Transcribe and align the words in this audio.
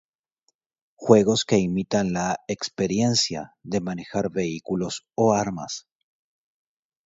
Juegos 0.95 1.43
que 1.45 1.59
imitan 1.65 2.09
la 2.13 2.39
"experiencia" 2.47 3.53
de 3.61 3.81
manejar 3.81 4.31
vehículos 4.31 5.05
o 5.13 5.33
armas. 5.33 5.85